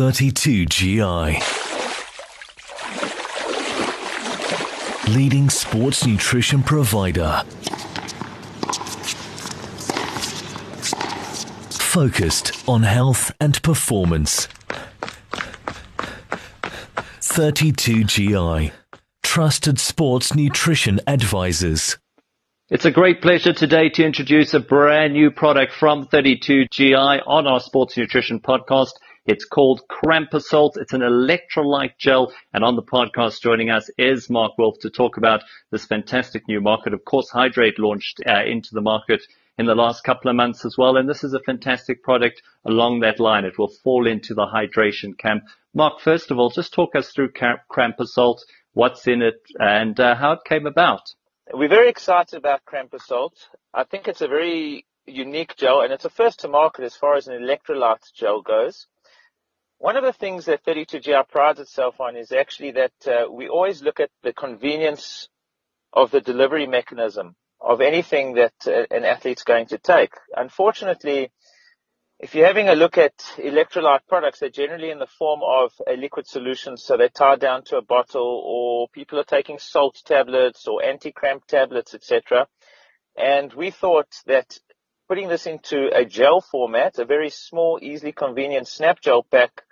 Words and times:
32GI. 0.00 1.36
Leading 5.14 5.50
sports 5.50 6.06
nutrition 6.06 6.62
provider. 6.62 7.42
Focused 11.68 12.66
on 12.66 12.82
health 12.82 13.30
and 13.42 13.62
performance. 13.62 14.48
32GI. 17.20 18.72
Trusted 19.22 19.78
sports 19.78 20.34
nutrition 20.34 21.00
advisors. 21.06 21.98
It's 22.70 22.86
a 22.86 22.90
great 22.90 23.20
pleasure 23.20 23.52
today 23.52 23.90
to 23.90 24.06
introduce 24.06 24.54
a 24.54 24.60
brand 24.60 25.12
new 25.12 25.30
product 25.30 25.74
from 25.74 26.06
32GI 26.06 27.20
on 27.26 27.46
our 27.46 27.60
sports 27.60 27.98
nutrition 27.98 28.40
podcast. 28.40 28.92
It's 29.26 29.44
called 29.44 29.86
Cramp 29.86 30.32
Assalt. 30.32 30.76
It's 30.76 30.94
an 30.94 31.02
electrolyte 31.02 31.98
gel. 31.98 32.32
And 32.54 32.64
on 32.64 32.76
the 32.76 32.82
podcast 32.82 33.42
joining 33.42 33.70
us 33.70 33.90
is 33.98 34.30
Mark 34.30 34.56
Wolf 34.56 34.78
to 34.80 34.90
talk 34.90 35.18
about 35.18 35.42
this 35.70 35.84
fantastic 35.84 36.48
new 36.48 36.60
market. 36.60 36.94
Of 36.94 37.04
course, 37.04 37.28
Hydrate 37.28 37.78
launched 37.78 38.20
uh, 38.26 38.44
into 38.44 38.70
the 38.72 38.80
market 38.80 39.22
in 39.58 39.66
the 39.66 39.74
last 39.74 40.04
couple 40.04 40.30
of 40.30 40.36
months 40.36 40.64
as 40.64 40.78
well. 40.78 40.96
And 40.96 41.06
this 41.06 41.22
is 41.22 41.34
a 41.34 41.40
fantastic 41.40 42.02
product 42.02 42.40
along 42.64 43.00
that 43.00 43.20
line. 43.20 43.44
It 43.44 43.58
will 43.58 43.68
fall 43.68 44.06
into 44.06 44.32
the 44.32 44.46
hydration 44.46 45.18
camp. 45.18 45.44
Mark, 45.74 46.00
first 46.00 46.30
of 46.30 46.38
all, 46.38 46.48
just 46.48 46.72
talk 46.72 46.96
us 46.96 47.12
through 47.12 47.32
Cramp 47.32 47.96
Assalt, 48.00 48.38
what's 48.72 49.06
in 49.06 49.20
it 49.20 49.42
and 49.58 50.00
uh, 50.00 50.14
how 50.14 50.32
it 50.32 50.44
came 50.46 50.66
about. 50.66 51.02
We're 51.52 51.68
very 51.68 51.90
excited 51.90 52.36
about 52.36 52.64
Cramp 52.64 52.92
Assalt. 52.92 53.34
I 53.74 53.84
think 53.84 54.08
it's 54.08 54.22
a 54.22 54.28
very 54.28 54.86
unique 55.06 55.56
gel 55.56 55.82
and 55.82 55.92
it's 55.92 56.06
a 56.06 56.10
first 56.10 56.40
to 56.40 56.48
market 56.48 56.84
as 56.84 56.96
far 56.96 57.16
as 57.16 57.28
an 57.28 57.34
electrolyte 57.34 58.12
gel 58.14 58.40
goes. 58.40 58.86
One 59.80 59.96
of 59.96 60.04
the 60.04 60.12
things 60.12 60.44
that 60.44 60.62
32GI 60.66 61.26
prides 61.30 61.58
itself 61.58 62.02
on 62.02 62.14
is 62.14 62.32
actually 62.32 62.72
that 62.72 62.92
uh, 63.06 63.32
we 63.32 63.48
always 63.48 63.80
look 63.80 63.98
at 63.98 64.10
the 64.22 64.34
convenience 64.34 65.30
of 65.90 66.10
the 66.10 66.20
delivery 66.20 66.66
mechanism 66.66 67.34
of 67.58 67.80
anything 67.80 68.34
that 68.34 68.52
uh, 68.66 68.94
an 68.94 69.06
athlete's 69.06 69.42
going 69.42 69.68
to 69.68 69.78
take. 69.78 70.12
Unfortunately, 70.36 71.30
if 72.18 72.34
you're 72.34 72.46
having 72.46 72.68
a 72.68 72.74
look 72.74 72.98
at 72.98 73.16
electrolyte 73.38 74.06
products, 74.06 74.40
they're 74.40 74.50
generally 74.50 74.90
in 74.90 74.98
the 74.98 75.06
form 75.06 75.40
of 75.42 75.72
a 75.88 75.96
liquid 75.96 76.26
solution, 76.26 76.76
so 76.76 76.98
they're 76.98 77.08
tied 77.08 77.40
down 77.40 77.64
to 77.64 77.78
a 77.78 77.82
bottle, 77.82 78.42
or 78.44 78.86
people 78.90 79.18
are 79.18 79.24
taking 79.24 79.58
salt 79.58 79.98
tablets 80.04 80.68
or 80.68 80.84
anti-cramp 80.84 81.46
tablets, 81.46 81.94
etc. 81.94 82.46
And 83.16 83.50
we 83.54 83.70
thought 83.70 84.14
that 84.26 84.58
putting 85.08 85.28
this 85.28 85.46
into 85.46 85.88
a 85.94 86.04
gel 86.04 86.42
format, 86.42 86.98
a 86.98 87.06
very 87.06 87.30
small, 87.30 87.78
easily 87.80 88.12
convenient 88.12 88.68
snap 88.68 89.00
gel 89.00 89.22
pack, 89.22 89.62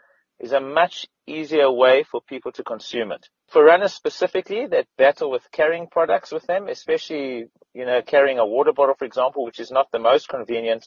is 0.41 0.53
a 0.53 0.61
much 0.61 1.06
easier 1.27 1.70
way 1.70 2.05
for 2.05 2.20
people 2.20 2.53
to 2.53 2.62
consume 2.62 3.12
it. 3.12 3.28
For 3.48 3.64
runners 3.64 3.94
specifically 3.94 4.67
that 4.67 4.86
battle 4.97 5.31
with 5.31 5.50
carrying 5.53 5.86
products 5.89 6.33
with 6.33 6.47
them, 6.47 6.69
especially, 6.69 7.47
you 7.75 7.86
know, 7.86 8.03
carrying 8.03 8.39
a 8.39 8.47
water 8.47 8.72
bottle, 8.72 8.94
for 8.98 9.05
example, 9.05 9.44
which 9.44 9.61
is 9.61 9.70
not 9.70 9.91
the 9.91 9.98
most 9.98 10.28
convenient, 10.28 10.86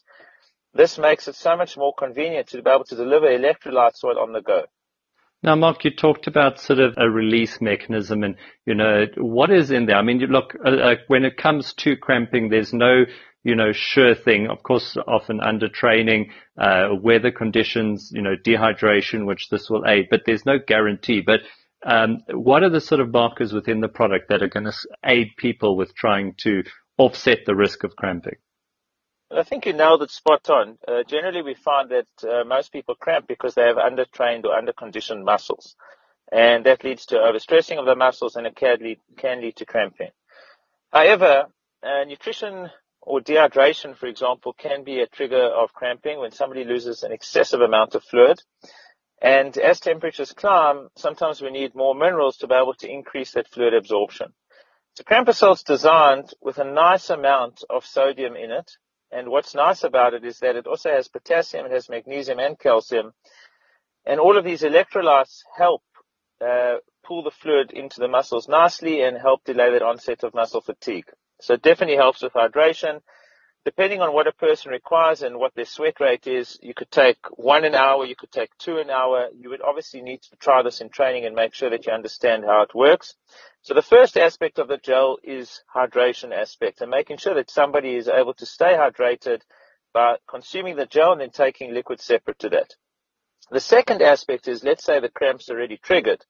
this 0.74 0.98
makes 0.98 1.28
it 1.28 1.36
so 1.36 1.58
much 1.58 1.76
more 1.76 1.94
convenient 1.94 2.48
to 2.48 2.62
be 2.62 2.70
able 2.70 2.86
to 2.86 2.96
deliver 2.96 3.28
electrolytes 3.28 4.02
while 4.02 4.20
on 4.20 4.32
the 4.32 4.42
go. 4.42 4.64
Now, 5.44 5.56
Mark, 5.56 5.84
you 5.84 5.92
talked 5.92 6.28
about 6.28 6.60
sort 6.60 6.80
of 6.80 6.94
a 6.98 7.10
release 7.10 7.60
mechanism 7.60 8.24
and, 8.24 8.36
you 8.66 8.76
know, 8.76 9.08
what 9.18 9.52
is 9.52 9.72
in 9.72 9.88
there? 9.88 9.96
I 9.96 10.04
mean, 10.04 10.20
look, 10.20 10.56
uh, 10.64 10.70
uh, 10.70 10.96
when 11.08 11.26
it 11.26 11.36
comes 11.36 11.74
to 11.80 11.98
cramping, 11.98 12.50
there's 12.50 12.74
no, 12.74 13.06
you 13.44 13.56
know, 13.56 13.72
sure 13.74 14.16
thing. 14.16 14.48
Of 14.48 14.64
course, 14.64 14.98
often 15.08 15.40
under 15.40 15.68
training, 15.68 16.32
uh, 16.58 16.90
weather 17.02 17.32
conditions, 17.32 18.12
you 18.14 18.22
know, 18.22 18.36
dehydration, 18.36 19.26
which 19.26 19.50
this 19.50 19.70
will 19.70 19.86
aid, 19.88 20.08
but 20.10 20.22
there's 20.26 20.46
no 20.46 20.58
guarantee. 20.60 21.22
But 21.22 21.42
um, 21.84 22.20
what 22.30 22.64
are 22.64 22.70
the 22.70 22.82
sort 22.82 23.02
of 23.02 23.12
markers 23.12 23.54
within 23.54 23.82
the 23.82 23.88
product 23.88 24.30
that 24.30 24.44
are 24.44 24.48
going 24.48 24.66
to 24.66 24.74
aid 25.04 25.30
people 25.38 25.76
with 25.76 25.96
trying 25.96 26.36
to 26.40 26.64
offset 26.98 27.40
the 27.46 27.56
risk 27.56 27.84
of 27.84 27.96
cramping? 27.96 28.36
I 29.36 29.44
think 29.44 29.66
you 29.66 29.74
nailed 29.74 30.04
it 30.04 30.12
spot 30.12 30.50
on. 30.50 30.78
Uh, 30.86 31.04
generally, 31.08 31.42
we 31.42 31.56
find 31.56 31.90
that 31.90 32.30
uh, 32.30 32.44
most 32.44 32.72
people 32.72 32.96
cramp 32.96 33.28
because 33.28 33.56
they 33.56 33.64
have 33.64 33.78
undertrained 33.78 34.44
or 34.44 34.60
underconditioned 34.60 35.24
muscles. 35.24 35.76
And 36.32 36.66
that 36.66 36.84
leads 36.84 37.06
to 37.08 37.16
overstressing 37.16 37.78
of 37.78 37.86
the 37.86 37.96
muscles 37.96 38.36
and 38.36 38.46
it 38.46 38.56
can 38.56 38.78
lead, 38.82 39.00
can 39.18 39.42
lead 39.42 39.56
to 39.58 39.66
cramping. 39.66 40.12
However, 40.92 41.46
uh, 41.84 42.04
nutrition 42.06 42.70
or 43.02 43.20
dehydration, 43.20 43.96
for 43.96 44.08
example, 44.08 44.54
can 44.54 44.84
be 44.84 45.02
a 45.02 45.08
trigger 45.08 45.44
of 45.44 45.74
cramping 45.74 46.20
when 46.20 46.32
somebody 46.32 46.64
loses 46.64 47.04
an 47.04 47.12
excessive 47.12 47.62
amount 47.62 47.96
of 47.96 48.04
fluid. 48.04 48.42
And 49.22 49.56
as 49.58 49.80
temperatures 49.80 50.34
climb, 50.34 50.90
sometimes 50.96 51.42
we 51.42 51.52
need 51.52 51.76
more 51.76 51.96
minerals 51.96 52.38
to 52.38 52.48
be 52.48 52.56
able 52.56 52.74
to 52.76 52.90
increase 52.90 53.32
that 53.32 53.48
fluid 53.48 53.74
absorption. 53.74 54.34
So 54.96 55.04
Cramp 55.04 55.30
Assalt's 55.30 55.64
designed 55.64 56.34
with 56.42 56.58
a 56.58 56.64
nice 56.64 57.10
amount 57.10 57.64
of 57.70 57.86
sodium 57.86 58.36
in 58.36 58.52
it 58.52 58.72
and 59.12 59.28
what's 59.30 59.54
nice 59.54 59.84
about 59.84 60.14
it 60.14 60.24
is 60.24 60.40
that 60.40 60.56
it 60.56 60.68
also 60.68 60.90
has 60.90 61.10
potassium, 61.10 61.66
it 61.66 61.72
has 61.72 61.90
magnesium 61.90 62.40
and 62.40 62.58
calcium. 62.58 63.12
And 64.06 64.20
all 64.20 64.38
of 64.38 64.46
these 64.46 64.62
electrolytes 64.62 65.42
help 65.56 65.84
uh, 66.40 66.76
pull 67.06 67.24
the 67.24 67.32
fluid 67.32 67.72
into 67.72 68.00
the 68.00 68.08
muscles 68.08 68.48
nicely 68.48 69.02
and 69.02 69.18
help 69.18 69.44
delay 69.44 69.72
that 69.72 69.82
onset 69.82 70.24
of 70.24 70.34
muscle 70.34 70.62
fatigue. 70.62 71.10
So 71.42 71.54
it 71.54 71.62
definitely 71.62 71.98
helps 71.98 72.22
with 72.22 72.34
hydration 72.34 73.02
depending 73.64 74.02
on 74.02 74.14
what 74.14 74.28
a 74.28 74.32
person 74.32 74.72
requires 74.72 75.22
and 75.22 75.38
what 75.38 75.54
their 75.54 75.66
sweat 75.66 76.00
rate 76.00 76.26
is, 76.26 76.58
you 76.62 76.74
could 76.74 76.90
take 76.90 77.18
one 77.32 77.64
an 77.64 77.76
hour, 77.76 78.06
you 78.06 78.16
could 78.16 78.32
take 78.32 78.50
two 78.58 78.78
an 78.78 78.90
hour. 78.90 79.28
You 79.38 79.50
would 79.50 79.62
obviously 79.62 80.02
need 80.02 80.22
to 80.24 80.36
try 80.38 80.64
this 80.64 80.82
in 80.82 80.90
training 80.90 81.26
and 81.26 81.36
make 81.36 81.54
sure 81.54 81.70
that 81.70 81.86
you 81.86 81.94
understand 81.94 82.44
how 82.44 82.64
it 82.64 82.74
works. 82.74 83.16
So 83.62 83.74
the 83.74 83.84
first 83.84 84.18
aspect 84.18 84.58
of 84.58 84.68
the 84.68 84.78
gel 84.78 85.18
is 85.24 85.62
hydration 85.76 86.34
aspect 86.34 86.82
and 86.82 86.90
making 86.90 87.18
sure 87.18 87.36
that 87.36 87.52
somebody 87.52 87.96
is 87.96 88.08
able 88.08 88.34
to 88.36 88.46
stay 88.46 88.74
hydrated 88.74 89.42
by 89.94 90.16
consuming 90.28 90.76
the 90.76 90.88
gel 90.88 91.12
and 91.12 91.22
then 91.22 91.30
taking 91.30 91.74
liquid 91.74 92.00
separate 92.00 92.40
to 92.40 92.50
that. 92.50 92.74
The 93.52 93.60
second 93.60 94.02
aspect 94.02 94.48
is 94.48 94.64
let's 94.64 94.84
say 94.84 95.00
the 95.00 95.10
cramps 95.10 95.50
already 95.50 95.78
triggered. 95.78 96.26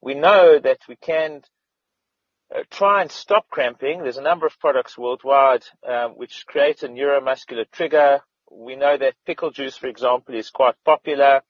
We 0.00 0.14
know 0.14 0.58
that 0.58 0.80
we 0.88 0.96
can 0.96 1.42
try 2.70 3.02
and 3.02 3.10
stop 3.10 3.48
cramping. 3.48 4.02
There's 4.02 4.18
a 4.18 4.22
number 4.22 4.46
of 4.46 4.58
products 4.58 4.98
worldwide 4.98 5.64
um, 5.86 6.12
which 6.12 6.46
create 6.46 6.82
a 6.82 6.88
neuromuscular 6.88 7.70
trigger. 7.70 8.20
We 8.50 8.76
know 8.76 8.96
that 8.96 9.14
pickle 9.26 9.50
juice, 9.50 9.76
for 9.76 9.86
example, 9.86 10.34
is 10.34 10.50
quite 10.50 10.74
popular, 10.84 11.42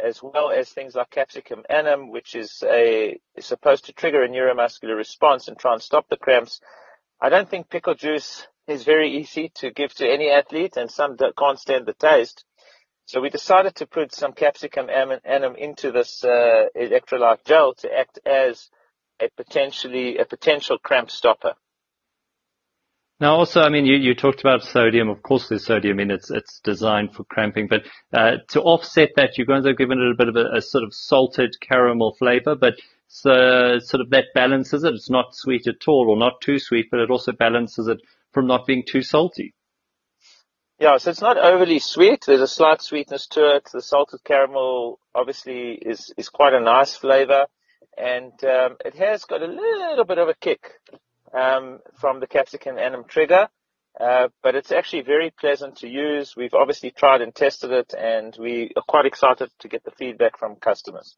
as 0.00 0.22
well 0.22 0.50
as 0.50 0.68
things 0.68 0.94
like 0.94 1.10
capsicum 1.10 1.62
annuum, 1.70 2.10
which 2.10 2.34
is 2.34 2.62
a 2.66 3.18
is 3.36 3.46
supposed 3.46 3.86
to 3.86 3.92
trigger 3.92 4.22
a 4.22 4.28
neuromuscular 4.28 4.96
response 4.96 5.48
and 5.48 5.58
try 5.58 5.72
and 5.72 5.82
stop 5.82 6.08
the 6.08 6.16
cramps. 6.16 6.60
I 7.20 7.28
don't 7.28 7.48
think 7.48 7.70
pickle 7.70 7.94
juice 7.94 8.46
is 8.66 8.84
very 8.84 9.18
easy 9.18 9.50
to 9.56 9.70
give 9.70 9.94
to 9.94 10.08
any 10.08 10.30
athlete, 10.30 10.76
and 10.76 10.90
some 10.90 11.16
can't 11.16 11.58
stand 11.58 11.86
the 11.86 11.94
taste. 11.94 12.44
So 13.06 13.20
we 13.20 13.30
decided 13.30 13.76
to 13.76 13.86
put 13.86 14.14
some 14.14 14.32
capsicum 14.32 14.88
annuum 14.88 15.56
into 15.56 15.92
this 15.92 16.22
uh, 16.22 16.66
electrolyte 16.76 17.44
gel 17.46 17.74
to 17.74 17.88
act 17.90 18.18
as 18.26 18.68
a 19.20 19.28
potentially 19.36 20.18
a 20.18 20.24
potential 20.24 20.78
cramp 20.78 21.10
stopper. 21.10 21.54
Now, 23.20 23.34
also, 23.34 23.62
I 23.62 23.68
mean, 23.68 23.84
you, 23.84 23.96
you 23.96 24.14
talked 24.14 24.40
about 24.40 24.62
sodium. 24.62 25.08
Of 25.08 25.22
course, 25.22 25.48
there's 25.48 25.64
sodium 25.64 25.98
in 25.98 26.12
it. 26.12 26.14
It's, 26.14 26.30
it's 26.30 26.60
designed 26.60 27.14
for 27.14 27.24
cramping, 27.24 27.66
but 27.66 27.82
uh, 28.12 28.36
to 28.50 28.62
offset 28.62 29.10
that, 29.16 29.36
you're 29.36 29.46
going 29.46 29.64
to 29.64 29.74
give 29.74 29.90
it 29.90 29.98
a 29.98 30.14
bit 30.16 30.28
of 30.28 30.36
a, 30.36 30.58
a 30.58 30.62
sort 30.62 30.84
of 30.84 30.94
salted 30.94 31.56
caramel 31.60 32.14
flavor, 32.16 32.54
but 32.54 32.74
so, 33.08 33.78
sort 33.80 34.02
of 34.02 34.10
that 34.10 34.26
balances 34.34 34.84
it. 34.84 34.94
It's 34.94 35.10
not 35.10 35.34
sweet 35.34 35.66
at 35.66 35.88
all, 35.88 36.06
or 36.10 36.16
not 36.16 36.40
too 36.40 36.60
sweet, 36.60 36.86
but 36.90 37.00
it 37.00 37.10
also 37.10 37.32
balances 37.32 37.88
it 37.88 37.98
from 38.32 38.46
not 38.46 38.66
being 38.66 38.84
too 38.86 39.02
salty. 39.02 39.54
Yeah, 40.78 40.98
so 40.98 41.10
it's 41.10 41.20
not 41.20 41.38
overly 41.38 41.80
sweet. 41.80 42.22
There's 42.24 42.40
a 42.40 42.46
slight 42.46 42.82
sweetness 42.82 43.26
to 43.28 43.56
it. 43.56 43.68
The 43.72 43.82
salted 43.82 44.22
caramel 44.22 45.00
obviously 45.12 45.72
is 45.72 46.14
is 46.16 46.28
quite 46.28 46.54
a 46.54 46.60
nice 46.60 46.94
flavor 46.94 47.46
and 47.98 48.32
um, 48.44 48.76
it 48.84 48.94
has 48.96 49.24
got 49.24 49.42
a 49.42 49.46
little 49.46 50.04
bit 50.04 50.18
of 50.18 50.28
a 50.28 50.34
kick 50.34 50.80
um, 51.32 51.80
from 51.94 52.20
the 52.20 52.26
capsicum 52.26 52.76
annuum 52.76 53.08
trigger, 53.08 53.48
uh, 54.00 54.28
but 54.42 54.54
it's 54.54 54.72
actually 54.72 55.02
very 55.02 55.30
pleasant 55.30 55.78
to 55.78 55.88
use. 55.88 56.36
We've 56.36 56.54
obviously 56.54 56.90
tried 56.90 57.20
and 57.20 57.34
tested 57.34 57.70
it, 57.70 57.94
and 57.94 58.36
we 58.38 58.72
are 58.76 58.82
quite 58.86 59.06
excited 59.06 59.50
to 59.60 59.68
get 59.68 59.84
the 59.84 59.90
feedback 59.90 60.38
from 60.38 60.56
customers. 60.56 61.16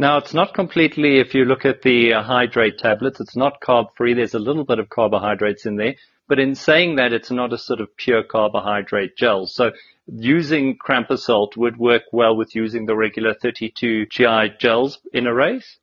Now, 0.00 0.18
it's 0.18 0.34
not 0.34 0.54
completely, 0.54 1.18
if 1.18 1.34
you 1.34 1.44
look 1.44 1.64
at 1.64 1.82
the 1.82 2.14
uh, 2.14 2.22
hydrate 2.22 2.78
tablets, 2.78 3.20
it's 3.20 3.36
not 3.36 3.60
carb 3.60 3.88
free. 3.96 4.14
There's 4.14 4.34
a 4.34 4.38
little 4.38 4.64
bit 4.64 4.78
of 4.78 4.88
carbohydrates 4.88 5.66
in 5.66 5.76
there. 5.76 5.96
But 6.28 6.38
in 6.38 6.54
saying 6.54 6.96
that, 6.96 7.12
it's 7.12 7.32
not 7.32 7.52
a 7.52 7.58
sort 7.58 7.80
of 7.80 7.96
pure 7.96 8.22
carbohydrate 8.22 9.16
gel. 9.16 9.46
So 9.46 9.72
using 10.08 10.76
Cramp 10.76 11.10
Assalt 11.10 11.56
would 11.56 11.76
work 11.76 12.02
well 12.12 12.36
with 12.36 12.54
using 12.54 12.86
the 12.86 12.96
regular 12.96 13.34
32 13.34 14.06
GI 14.06 14.54
gels 14.58 14.98
in 15.12 15.26
a 15.26 15.34
race? 15.34 15.78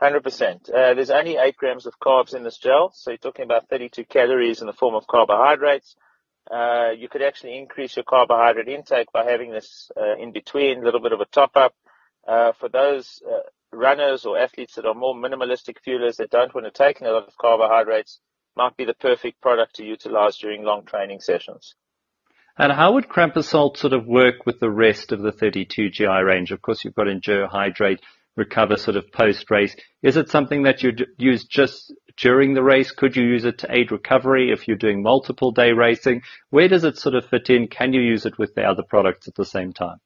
100%. 0.00 0.70
Uh, 0.70 0.94
there's 0.94 1.10
only 1.10 1.36
8 1.36 1.56
grams 1.56 1.86
of 1.86 1.98
carbs 1.98 2.34
in 2.34 2.44
this 2.44 2.58
gel, 2.58 2.92
so 2.94 3.10
you're 3.10 3.18
talking 3.18 3.44
about 3.44 3.68
32 3.68 4.04
calories 4.04 4.60
in 4.60 4.66
the 4.66 4.72
form 4.72 4.94
of 4.94 5.06
carbohydrates. 5.06 5.96
uh, 6.50 6.90
you 6.96 7.08
could 7.08 7.22
actually 7.22 7.56
increase 7.58 7.96
your 7.96 8.04
carbohydrate 8.04 8.68
intake 8.68 9.10
by 9.12 9.24
having 9.24 9.50
this 9.50 9.90
uh, 9.96 10.16
in 10.16 10.32
between, 10.32 10.78
a 10.78 10.84
little 10.84 11.00
bit 11.00 11.12
of 11.12 11.20
a 11.20 11.26
top 11.26 11.56
up. 11.56 11.74
Uh, 12.26 12.52
for 12.58 12.68
those 12.68 13.22
uh, 13.28 13.40
runners 13.72 14.24
or 14.24 14.38
athletes 14.38 14.74
that 14.76 14.86
are 14.86 14.94
more 14.94 15.14
minimalistic 15.14 15.76
fuelers 15.86 16.16
that 16.16 16.30
don't 16.30 16.54
want 16.54 16.66
to 16.66 16.70
take 16.70 17.00
in 17.00 17.06
a 17.06 17.10
lot 17.10 17.26
of 17.26 17.36
carbohydrates, 17.36 18.20
might 18.56 18.76
be 18.76 18.84
the 18.84 18.94
perfect 18.94 19.40
product 19.40 19.76
to 19.76 19.84
utilize 19.84 20.36
during 20.38 20.62
long 20.62 20.84
training 20.84 21.20
sessions. 21.20 21.74
And 22.60 22.72
how 22.72 22.94
would 22.94 23.08
Cramp 23.08 23.36
Assalt 23.36 23.78
sort 23.78 23.92
of 23.92 24.06
work 24.06 24.44
with 24.44 24.58
the 24.58 24.70
rest 24.70 25.12
of 25.12 25.20
the 25.20 25.30
32 25.30 25.90
GI 25.90 26.06
range? 26.06 26.50
Of 26.50 26.60
course, 26.60 26.84
you've 26.84 26.94
got 26.94 27.06
Endure, 27.06 27.46
Hydrate, 27.46 28.00
Recover 28.36 28.76
sort 28.76 28.96
of 28.96 29.10
post 29.12 29.50
race. 29.50 29.74
Is 30.02 30.16
it 30.16 30.28
something 30.28 30.62
that 30.62 30.82
you'd 30.82 31.06
use 31.18 31.44
just 31.44 31.92
during 32.16 32.54
the 32.54 32.62
race? 32.62 32.90
Could 32.90 33.16
you 33.16 33.24
use 33.24 33.44
it 33.44 33.58
to 33.58 33.72
aid 33.72 33.92
recovery 33.92 34.52
if 34.52 34.66
you're 34.66 34.76
doing 34.76 35.02
multiple 35.02 35.50
day 35.50 35.72
racing? 35.72 36.22
Where 36.50 36.68
does 36.68 36.84
it 36.84 36.98
sort 36.98 37.14
of 37.14 37.26
fit 37.26 37.50
in? 37.50 37.68
Can 37.68 37.92
you 37.92 38.00
use 38.00 38.26
it 38.26 38.38
with 38.38 38.54
the 38.54 38.62
other 38.62 38.82
products 38.82 39.28
at 39.28 39.34
the 39.34 39.44
same 39.44 39.72
time? 39.72 39.98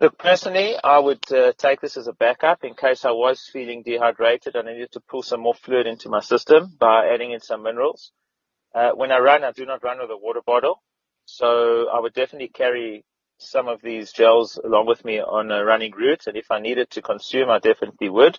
Look, 0.00 0.18
personally, 0.18 0.76
I 0.82 0.98
would 0.98 1.32
uh, 1.32 1.52
take 1.56 1.80
this 1.80 1.96
as 1.96 2.06
a 2.06 2.12
backup 2.12 2.62
in 2.62 2.74
case 2.74 3.04
I 3.04 3.10
was 3.10 3.48
feeling 3.52 3.82
dehydrated 3.84 4.54
and 4.54 4.68
I 4.68 4.72
needed 4.72 4.92
to 4.92 5.00
pull 5.00 5.22
some 5.22 5.40
more 5.40 5.54
fluid 5.54 5.88
into 5.88 6.08
my 6.08 6.20
system 6.20 6.76
by 6.78 7.08
adding 7.12 7.32
in 7.32 7.40
some 7.40 7.64
minerals. 7.64 8.12
Uh, 8.74 8.90
when 8.90 9.10
I 9.10 9.18
run, 9.18 9.42
I 9.42 9.50
do 9.50 9.66
not 9.66 9.82
run 9.82 9.98
with 10.00 10.10
a 10.10 10.16
water 10.16 10.40
bottle. 10.44 10.82
So 11.30 11.90
I 11.90 12.00
would 12.00 12.14
definitely 12.14 12.48
carry 12.48 13.04
some 13.36 13.68
of 13.68 13.82
these 13.82 14.12
gels 14.12 14.56
along 14.56 14.86
with 14.86 15.04
me 15.04 15.20
on 15.20 15.50
a 15.50 15.62
running 15.62 15.92
route. 15.92 16.26
And 16.26 16.38
if 16.38 16.50
I 16.50 16.58
needed 16.58 16.88
to 16.92 17.02
consume, 17.02 17.50
I 17.50 17.58
definitely 17.58 18.08
would. 18.08 18.38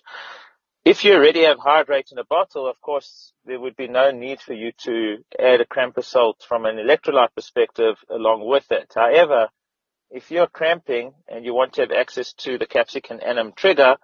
If 0.84 1.04
you 1.04 1.14
already 1.14 1.44
have 1.44 1.60
hydrate 1.60 2.10
in 2.10 2.18
a 2.18 2.24
bottle, 2.24 2.68
of 2.68 2.80
course, 2.80 3.32
there 3.44 3.60
would 3.60 3.76
be 3.76 3.86
no 3.86 4.10
need 4.10 4.40
for 4.40 4.54
you 4.54 4.72
to 4.78 5.18
add 5.38 5.60
a 5.60 5.66
Cramp 5.66 5.98
Assalt 5.98 6.42
from 6.42 6.66
an 6.66 6.76
electrolyte 6.76 7.32
perspective 7.36 7.96
along 8.10 8.44
with 8.44 8.66
it. 8.72 8.92
However, 8.92 9.50
if 10.10 10.32
you're 10.32 10.48
cramping 10.48 11.12
and 11.28 11.44
you 11.44 11.54
want 11.54 11.74
to 11.74 11.82
have 11.82 11.92
access 11.92 12.32
to 12.44 12.58
the 12.58 12.66
capsaicin 12.66 13.24
anhydride 13.24 13.54
trigger, 13.54 13.96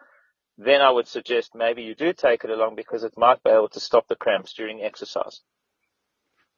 then 0.59 0.81
I 0.81 0.91
would 0.93 1.09
suggest 1.09 1.57
maybe 1.57 1.83
you 1.83 1.97
do 1.97 2.13
take 2.13 2.45
it 2.45 2.51
along 2.51 2.77
because 2.77 3.03
it 3.03 3.19
might 3.19 3.43
be 3.43 3.51
able 3.51 3.71
to 3.71 3.81
stop 3.81 4.07
the 4.07 4.15
cramps 4.15 4.53
during 4.53 4.81
exercise. 4.81 5.41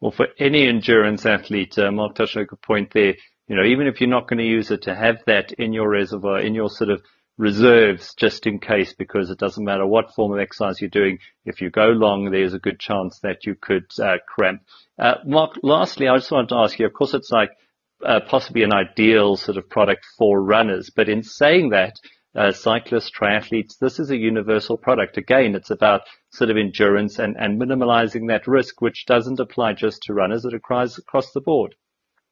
Well, 0.00 0.12
for 0.12 0.28
any 0.38 0.68
endurance 0.68 1.26
athlete, 1.26 1.76
uh, 1.78 1.90
Mark 1.90 2.14
touched 2.14 2.36
on 2.36 2.44
a 2.44 2.46
good 2.46 2.62
point 2.62 2.92
there. 2.92 3.14
You 3.48 3.56
know, 3.56 3.64
even 3.64 3.86
if 3.86 4.00
you're 4.00 4.10
not 4.10 4.28
going 4.28 4.38
to 4.38 4.44
use 4.44 4.70
it, 4.70 4.82
to 4.82 4.94
have 4.94 5.16
that 5.26 5.52
in 5.52 5.72
your 5.72 5.88
reservoir, 5.88 6.40
in 6.40 6.54
your 6.54 6.68
sort 6.68 6.90
of 6.90 7.02
reserves, 7.36 8.14
just 8.14 8.46
in 8.46 8.58
case, 8.58 8.92
because 8.92 9.30
it 9.30 9.38
doesn't 9.38 9.64
matter 9.64 9.86
what 9.86 10.14
form 10.14 10.32
of 10.32 10.38
exercise 10.38 10.80
you're 10.80 10.90
doing. 10.90 11.18
If 11.44 11.60
you 11.60 11.70
go 11.70 11.86
long, 11.86 12.30
there's 12.30 12.54
a 12.54 12.58
good 12.58 12.78
chance 12.78 13.18
that 13.20 13.46
you 13.46 13.54
could 13.54 13.86
uh, 14.00 14.18
cramp. 14.26 14.62
Uh, 14.98 15.14
Mark, 15.24 15.58
lastly, 15.62 16.08
I 16.08 16.16
just 16.16 16.30
wanted 16.30 16.50
to 16.50 16.56
ask 16.56 16.78
you. 16.78 16.86
Of 16.86 16.92
course, 16.92 17.14
it's 17.14 17.30
like 17.30 17.50
uh, 18.04 18.20
possibly 18.28 18.62
an 18.62 18.72
ideal 18.72 19.36
sort 19.36 19.56
of 19.56 19.68
product 19.68 20.04
for 20.16 20.42
runners. 20.42 20.90
But 20.94 21.08
in 21.08 21.22
saying 21.22 21.70
that, 21.70 21.94
uh, 22.34 22.52
cyclists, 22.52 23.10
triathletes, 23.10 23.78
this 23.78 23.98
is 23.98 24.10
a 24.10 24.16
universal 24.16 24.76
product. 24.76 25.16
Again, 25.16 25.54
it's 25.54 25.70
about 25.70 26.02
sort 26.30 26.50
of 26.50 26.56
endurance 26.56 27.18
and, 27.18 27.36
and 27.38 27.60
minimalizing 27.60 28.28
that 28.28 28.46
risk, 28.46 28.80
which 28.80 29.06
doesn't 29.06 29.40
apply 29.40 29.72
just 29.74 30.02
to 30.02 30.14
runners. 30.14 30.44
It 30.44 30.54
applies 30.54 30.98
across 30.98 31.32
the 31.32 31.40
board. 31.40 31.74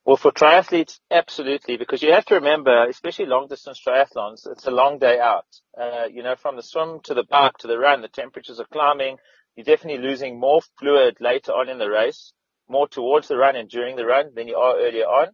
Well, 0.05 0.17
for 0.17 0.31
triathletes, 0.31 1.01
absolutely, 1.11 1.77
because 1.77 2.01
you 2.01 2.13
have 2.13 2.27
to 2.27 2.37
remember, 2.37 2.87
especially 2.89 3.27
long 3.27 3.49
distance 3.49 3.83
triathlons, 3.85 4.47
it's 4.47 4.67
a 4.67 4.71
long 4.71 4.99
day 5.01 5.19
out. 5.19 5.47
Uh, 5.77 6.05
you 6.09 6.23
know, 6.23 6.37
from 6.37 6.55
the 6.55 6.63
swim 6.63 7.01
to 7.05 7.15
the 7.15 7.25
bike 7.29 7.59
to 7.59 7.67
the 7.67 7.77
run, 7.77 8.03
the 8.03 8.09
temperatures 8.09 8.61
are 8.61 8.67
climbing. 8.73 9.17
You're 9.57 9.65
definitely 9.65 10.07
losing 10.07 10.39
more 10.39 10.61
fluid 10.79 11.17
later 11.19 11.51
on 11.51 11.69
in 11.69 11.79
the 11.79 11.91
race, 11.91 12.33
more 12.69 12.87
towards 12.87 13.27
the 13.27 13.37
run 13.37 13.57
and 13.57 13.69
during 13.69 13.97
the 13.97 14.07
run 14.07 14.31
than 14.37 14.47
you 14.47 14.57
are 14.57 14.77
earlier 14.79 15.07
on. 15.07 15.29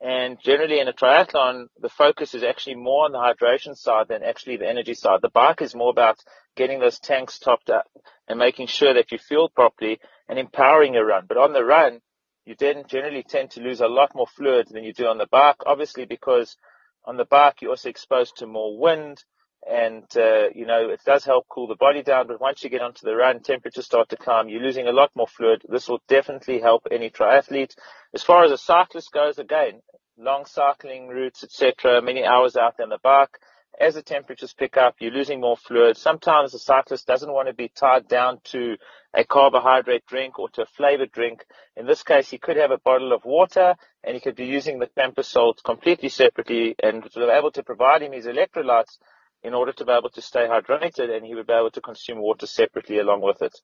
And 0.00 0.38
generally 0.40 0.78
in 0.78 0.86
a 0.86 0.92
triathlon, 0.92 1.66
the 1.80 1.88
focus 1.88 2.34
is 2.34 2.44
actually 2.44 2.76
more 2.76 3.04
on 3.04 3.12
the 3.12 3.18
hydration 3.18 3.76
side 3.76 4.06
than 4.08 4.22
actually 4.22 4.56
the 4.56 4.68
energy 4.68 4.94
side. 4.94 5.20
The 5.22 5.28
bike 5.28 5.60
is 5.60 5.74
more 5.74 5.90
about 5.90 6.18
getting 6.56 6.78
those 6.78 7.00
tanks 7.00 7.38
topped 7.38 7.68
up 7.68 7.86
and 8.28 8.38
making 8.38 8.68
sure 8.68 8.94
that 8.94 9.10
you 9.10 9.18
fuel 9.18 9.48
properly 9.48 9.98
and 10.28 10.38
empowering 10.38 10.94
your 10.94 11.06
run. 11.06 11.24
But 11.26 11.38
on 11.38 11.52
the 11.52 11.64
run, 11.64 12.00
you 12.44 12.54
then 12.58 12.84
generally 12.86 13.24
tend 13.24 13.50
to 13.52 13.60
lose 13.60 13.80
a 13.80 13.88
lot 13.88 14.14
more 14.14 14.26
fluid 14.26 14.68
than 14.70 14.84
you 14.84 14.92
do 14.92 15.06
on 15.06 15.18
the 15.18 15.26
bike, 15.26 15.66
obviously 15.66 16.04
because 16.04 16.56
on 17.04 17.16
the 17.16 17.24
bike 17.24 17.60
you're 17.60 17.72
also 17.72 17.88
exposed 17.88 18.36
to 18.36 18.46
more 18.46 18.78
wind, 18.78 19.24
and 19.66 20.04
uh, 20.16 20.48
you 20.54 20.66
know 20.66 20.88
it 20.90 21.00
does 21.04 21.24
help 21.24 21.46
cool 21.48 21.66
the 21.66 21.76
body 21.76 22.02
down. 22.02 22.26
But 22.26 22.40
once 22.40 22.62
you 22.62 22.70
get 22.70 22.82
onto 22.82 23.04
the 23.04 23.14
run, 23.14 23.40
temperatures 23.40 23.86
start 23.86 24.08
to 24.10 24.16
climb. 24.16 24.48
You're 24.48 24.62
losing 24.62 24.88
a 24.88 24.92
lot 24.92 25.10
more 25.14 25.26
fluid. 25.26 25.62
This 25.68 25.88
will 25.88 26.02
definitely 26.08 26.60
help 26.60 26.86
any 26.90 27.10
triathlete. 27.10 27.74
As 28.14 28.22
far 28.22 28.44
as 28.44 28.50
a 28.50 28.58
cyclist 28.58 29.12
goes, 29.12 29.38
again, 29.38 29.82
long 30.16 30.44
cycling 30.46 31.08
routes, 31.08 31.44
etc., 31.44 32.02
many 32.02 32.24
hours 32.24 32.56
out 32.56 32.76
there 32.76 32.84
on 32.84 32.90
the 32.90 32.98
bike. 33.02 33.38
As 33.80 33.94
the 33.94 34.02
temperatures 34.02 34.54
pick 34.54 34.76
up, 34.76 34.96
you're 34.98 35.12
losing 35.12 35.40
more 35.40 35.56
fluid. 35.56 35.96
Sometimes 35.96 36.50
the 36.50 36.58
cyclist 36.58 37.06
doesn't 37.06 37.32
want 37.32 37.46
to 37.46 37.54
be 37.54 37.68
tied 37.68 38.08
down 38.08 38.40
to 38.44 38.76
a 39.14 39.22
carbohydrate 39.22 40.04
drink 40.06 40.38
or 40.38 40.48
to 40.50 40.62
a 40.62 40.66
flavored 40.66 41.12
drink. 41.12 41.44
In 41.76 41.86
this 41.86 42.02
case, 42.02 42.28
he 42.28 42.38
could 42.38 42.56
have 42.56 42.72
a 42.72 42.78
bottle 42.78 43.12
of 43.12 43.24
water 43.24 43.76
and 44.02 44.14
he 44.14 44.20
could 44.20 44.34
be 44.34 44.46
using 44.46 44.80
the 44.80 44.88
Cramp 44.88 45.16
Assalt 45.16 45.62
completely 45.62 46.08
separately 46.08 46.74
and 46.82 47.04
be 47.04 47.20
able 47.20 47.52
to 47.52 47.62
provide 47.62 48.02
him 48.02 48.12
his 48.12 48.26
electrolytes 48.26 48.98
in 49.42 49.54
order 49.54 49.72
to 49.72 49.84
be 49.84 49.92
able 49.92 50.10
to 50.10 50.22
stay 50.22 50.46
hydrated 50.46 51.10
and 51.14 51.24
he 51.24 51.34
would 51.34 51.46
be 51.46 51.52
able 51.52 51.70
to 51.70 51.80
consume 51.80 52.18
water 52.18 52.46
separately 52.46 52.98
along 52.98 53.20
with 53.22 53.40
it. 53.42 53.56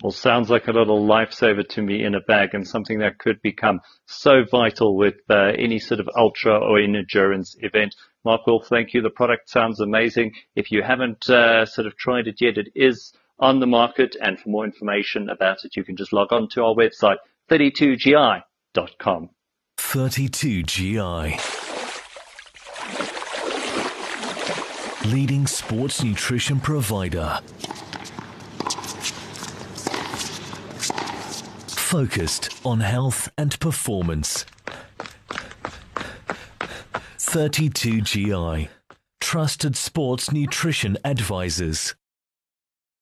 Well, 0.00 0.10
sounds 0.10 0.48
like 0.48 0.68
a 0.68 0.72
little 0.72 1.06
lifesaver 1.06 1.68
to 1.68 1.82
me 1.82 2.02
in 2.02 2.14
a 2.14 2.20
bag 2.20 2.54
and 2.54 2.66
something 2.66 3.00
that 3.00 3.18
could 3.18 3.42
become 3.42 3.80
so 4.06 4.44
vital 4.50 4.96
with 4.96 5.16
uh, 5.28 5.52
any 5.58 5.78
sort 5.78 6.00
of 6.00 6.08
ultra 6.16 6.58
or 6.58 6.78
endurance 6.78 7.56
event. 7.58 7.94
Mark 8.24 8.46
Wolf, 8.46 8.68
thank 8.68 8.94
you. 8.94 9.02
The 9.02 9.10
product 9.10 9.50
sounds 9.50 9.80
amazing. 9.80 10.32
If 10.56 10.72
you 10.72 10.82
haven't 10.82 11.28
uh, 11.28 11.66
sort 11.66 11.86
of 11.86 11.96
tried 11.96 12.26
it 12.26 12.40
yet, 12.40 12.56
it 12.56 12.68
is 12.74 13.12
on 13.38 13.60
the 13.60 13.66
market. 13.66 14.16
And 14.18 14.40
for 14.40 14.48
more 14.48 14.64
information 14.64 15.28
about 15.28 15.64
it, 15.64 15.76
you 15.76 15.84
can 15.84 15.96
just 15.96 16.14
log 16.14 16.32
on 16.32 16.48
to 16.52 16.62
our 16.62 16.74
website, 16.74 17.18
32gi.com. 17.50 19.28
32GI. 19.76 21.61
Leading 25.06 25.46
sports 25.46 26.02
nutrition 26.02 26.60
provider. 26.60 27.40
Focused 31.68 32.50
on 32.64 32.80
health 32.80 33.28
and 33.36 33.58
performance. 33.60 34.46
32GI. 37.18 38.68
Trusted 39.20 39.76
sports 39.76 40.32
nutrition 40.32 40.96
advisors. 41.04 41.94